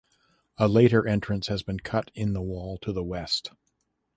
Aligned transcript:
A 0.57 0.67
later 0.67 1.07
entrance 1.07 1.45
has 1.45 1.61
been 1.61 1.79
cut 1.79 2.09
in 2.15 2.33
the 2.33 2.41
wall 2.41 2.79
to 2.79 2.91
the 2.91 3.03
west. 3.03 3.51